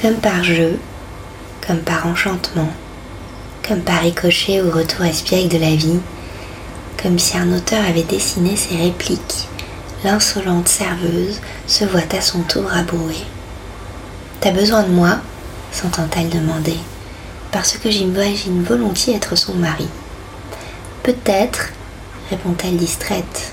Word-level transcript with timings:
comme 0.00 0.16
par 0.16 0.44
jeu, 0.44 0.78
comme 1.66 1.80
par 1.80 2.06
enchantement, 2.06 2.70
comme 3.66 3.80
par 3.80 4.00
ricochet 4.00 4.60
ou 4.60 4.70
retour 4.70 5.04
espiègle 5.04 5.48
de 5.48 5.58
la 5.58 5.74
vie, 5.74 6.00
comme 7.02 7.18
si 7.18 7.36
un 7.36 7.52
auteur 7.52 7.84
avait 7.84 8.02
dessiné 8.02 8.56
ses 8.56 8.76
répliques. 8.76 9.48
L'insolente 10.04 10.68
serveuse 10.68 11.40
se 11.66 11.84
voit 11.84 12.14
à 12.16 12.20
son 12.20 12.40
tour 12.42 12.64
rabrouer. 12.64 13.24
T'as 14.40 14.50
besoin 14.50 14.82
de 14.82 14.92
moi 14.92 15.18
s'entend-elle 15.72 16.30
demander, 16.30 16.76
parce 17.50 17.76
que 17.76 17.90
j'imagine 17.90 18.62
volontiers 18.62 19.16
être 19.16 19.36
son 19.36 19.54
mari. 19.54 19.88
Peut-être, 21.02 21.70
répond-elle 22.30 22.76
distraite. 22.76 23.52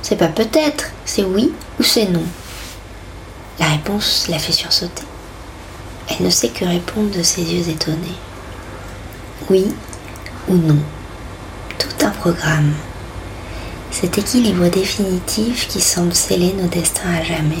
C'est 0.00 0.16
pas 0.16 0.28
peut-être, 0.28 0.86
c'est 1.04 1.24
oui 1.24 1.52
ou 1.78 1.82
c'est 1.82 2.06
non. 2.06 2.24
La 3.58 3.66
réponse 3.66 4.26
la 4.28 4.38
fait 4.38 4.52
sursauter. 4.52 5.04
Elle 6.08 6.26
ne 6.26 6.30
sait 6.30 6.48
que 6.48 6.64
répondre 6.64 7.10
de 7.10 7.22
ses 7.22 7.42
yeux 7.42 7.68
étonnés. 7.68 8.18
Oui 9.48 9.66
ou 10.48 10.54
non. 10.54 10.78
Tout 11.78 12.06
un 12.06 12.10
programme. 12.10 12.72
Cet 13.90 14.18
équilibre 14.18 14.68
définitif 14.68 15.68
qui 15.68 15.80
semble 15.80 16.14
sceller 16.14 16.54
nos 16.54 16.68
destins 16.68 17.14
à 17.20 17.22
jamais. 17.22 17.56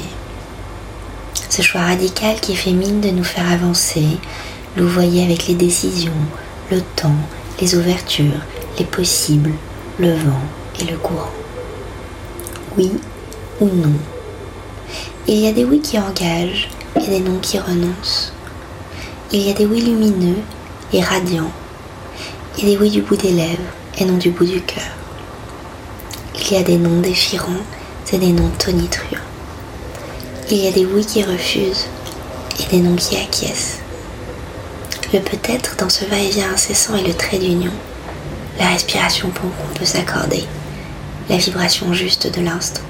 Ce 1.48 1.62
choix 1.62 1.82
radical 1.82 2.40
qui 2.40 2.56
fait 2.56 2.72
mine 2.72 3.00
de 3.00 3.10
nous 3.10 3.24
faire 3.24 3.50
avancer, 3.50 4.06
louvoyer 4.76 5.24
avec 5.24 5.46
les 5.46 5.54
décisions, 5.54 6.12
le 6.70 6.80
temps, 6.96 7.18
les 7.60 7.74
ouvertures, 7.74 8.40
les 8.78 8.86
possibles, 8.86 9.52
le 9.98 10.14
vent 10.14 10.40
et 10.80 10.84
le 10.84 10.96
courant. 10.96 11.30
Oui 12.78 12.90
ou 13.60 13.66
non. 13.66 13.92
Il 15.28 15.36
y 15.36 15.46
a 15.46 15.52
des 15.52 15.64
oui 15.64 15.80
qui 15.80 15.98
engagent 15.98 16.68
et 16.96 17.06
des 17.06 17.20
non 17.20 17.38
qui 17.38 17.58
renoncent. 17.58 18.32
Il 19.32 19.40
y 19.40 19.50
a 19.50 19.54
des 19.54 19.66
oui 19.66 19.80
lumineux 19.80 20.38
et 20.92 21.02
radiants 21.02 21.50
et 22.58 22.62
des 22.62 22.76
oui 22.76 22.90
du 22.90 23.00
bout 23.02 23.16
des 23.16 23.32
lèvres 23.32 23.58
et 23.98 24.04
non 24.04 24.18
du 24.18 24.30
bout 24.30 24.44
du 24.44 24.60
cœur. 24.60 24.82
Il 26.38 26.52
y 26.52 26.56
a 26.56 26.62
des 26.62 26.76
noms 26.76 27.00
déchirants 27.00 27.64
et 28.12 28.18
des 28.18 28.32
noms 28.32 28.50
tonitruants. 28.58 29.16
Il 30.50 30.58
y 30.58 30.68
a 30.68 30.72
des 30.72 30.84
oui 30.84 31.04
qui 31.04 31.22
refusent 31.22 31.86
et 32.60 32.70
des 32.70 32.80
non 32.80 32.96
qui 32.96 33.16
acquiescent. 33.16 33.78
Le 35.12 35.20
peut-être 35.20 35.76
dans 35.76 35.88
ce 35.88 36.04
va-et-vient 36.04 36.52
incessant 36.52 36.96
est 36.96 37.06
le 37.06 37.14
trait 37.14 37.38
d'union, 37.38 37.72
la 38.58 38.68
respiration 38.68 39.28
pour 39.28 39.50
qu'on 39.54 39.78
peut 39.78 39.84
s'accorder, 39.84 40.44
la 41.28 41.36
vibration 41.36 41.92
juste 41.92 42.34
de 42.34 42.42
l'instant. 42.42 42.82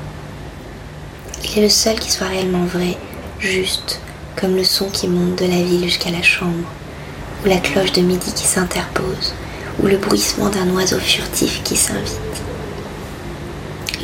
Il 1.44 1.58
est 1.58 1.62
le 1.62 1.68
seul 1.68 1.98
qui 1.98 2.10
soit 2.10 2.28
réellement 2.28 2.64
vrai, 2.64 2.96
juste, 3.42 4.00
comme 4.36 4.56
le 4.56 4.64
son 4.64 4.88
qui 4.88 5.08
monte 5.08 5.36
de 5.36 5.46
la 5.46 5.62
ville 5.62 5.84
jusqu'à 5.84 6.10
la 6.10 6.22
chambre, 6.22 6.68
ou 7.44 7.48
la 7.48 7.58
cloche 7.58 7.92
de 7.92 8.00
midi 8.00 8.32
qui 8.32 8.46
s'interpose, 8.46 9.34
ou 9.82 9.86
le 9.86 9.96
bruissement 9.96 10.48
d'un 10.48 10.70
oiseau 10.70 10.98
furtif 10.98 11.62
qui 11.64 11.76
s'invite. 11.76 12.18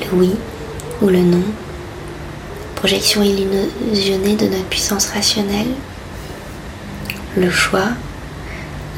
Le 0.00 0.18
oui 0.18 0.34
ou 1.00 1.08
le 1.08 1.20
non, 1.20 1.44
projection 2.74 3.22
illusionnée 3.22 4.34
de 4.34 4.46
notre 4.46 4.64
puissance 4.64 5.06
rationnelle, 5.06 5.74
le 7.36 7.50
choix, 7.50 7.90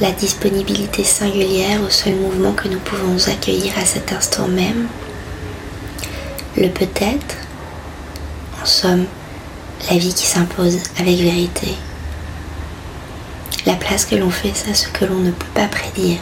la 0.01 0.13
disponibilité 0.13 1.05
singulière 1.05 1.83
au 1.87 1.91
seul 1.91 2.15
mouvement 2.15 2.53
que 2.53 2.69
nous 2.69 2.79
pouvons 2.79 3.29
accueillir 3.29 3.75
à 3.79 3.85
cet 3.85 4.13
instant 4.13 4.49
même, 4.49 4.89
le 6.57 6.69
peut-être, 6.69 7.37
en 8.63 8.65
somme, 8.65 9.05
la 9.89 9.97
vie 9.97 10.15
qui 10.15 10.27
s'impose 10.27 10.79
avec 10.99 11.17
vérité, 11.17 11.75
la 13.67 13.75
place 13.75 14.05
que 14.05 14.15
l'on 14.15 14.31
fait 14.31 14.53
à 14.71 14.75
ce 14.75 14.89
que 14.89 15.05
l'on 15.05 15.19
ne 15.19 15.31
peut 15.31 15.47
pas 15.55 15.69
prédire, 15.69 16.21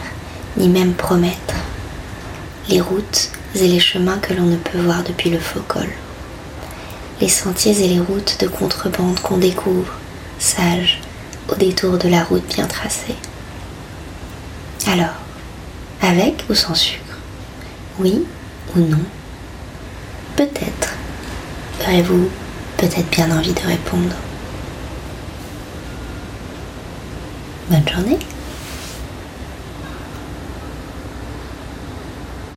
ni 0.57 0.69
même 0.69 0.93
promettre, 0.93 1.55
les 2.67 2.81
routes 2.81 3.31
et 3.55 3.67
les 3.67 3.79
chemins 3.79 4.17
que 4.19 4.33
l'on 4.33 4.45
ne 4.45 4.57
peut 4.57 4.79
voir 4.79 5.03
depuis 5.03 5.29
le 5.29 5.39
faux 5.39 5.63
col, 5.67 5.89
les 7.21 7.29
sentiers 7.29 7.83
et 7.83 7.87
les 7.87 7.99
routes 7.99 8.37
de 8.39 8.47
contrebande 8.47 9.19
qu'on 9.19 9.37
découvre, 9.37 9.93
sages, 10.39 11.01
au 11.49 11.55
détour 11.55 11.97
de 11.97 12.07
la 12.07 12.23
route 12.23 12.47
bien 12.55 12.67
tracée. 12.67 13.15
Alors, 14.87 15.15
avec 16.01 16.45
ou 16.49 16.55
sans 16.55 16.75
sucre? 16.75 17.17
Oui 17.99 18.23
ou 18.75 18.79
non? 18.79 19.03
Peut-être. 20.35 20.93
Aurez-vous 21.81 22.29
peut-être 22.79 23.09
bien 23.09 23.29
envie 23.37 23.53
de 23.53 23.59
répondre. 23.59 24.15
Bonne 27.69 27.87
journée 27.87 28.17